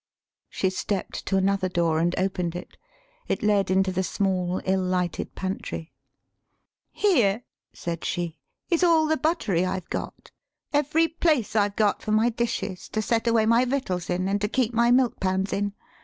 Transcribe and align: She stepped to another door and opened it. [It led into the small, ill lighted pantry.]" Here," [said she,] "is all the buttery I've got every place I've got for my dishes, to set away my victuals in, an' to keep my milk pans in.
She 0.49 0.71
stepped 0.71 1.27
to 1.27 1.37
another 1.37 1.69
door 1.69 1.99
and 1.99 2.15
opened 2.17 2.55
it. 2.55 2.75
[It 3.27 3.43
led 3.43 3.69
into 3.69 3.91
the 3.91 4.01
small, 4.01 4.59
ill 4.65 4.81
lighted 4.81 5.35
pantry.]" 5.35 5.91
Here," 7.05 7.43
[said 7.71 8.03
she,] 8.03 8.39
"is 8.71 8.83
all 8.83 9.05
the 9.05 9.15
buttery 9.15 9.63
I've 9.63 9.91
got 9.91 10.31
every 10.73 11.07
place 11.07 11.55
I've 11.55 11.75
got 11.75 12.01
for 12.01 12.13
my 12.13 12.29
dishes, 12.29 12.89
to 12.93 13.01
set 13.03 13.27
away 13.27 13.45
my 13.45 13.63
victuals 13.63 14.09
in, 14.09 14.27
an' 14.27 14.39
to 14.39 14.47
keep 14.47 14.73
my 14.73 14.89
milk 14.89 15.19
pans 15.19 15.53
in. 15.53 15.75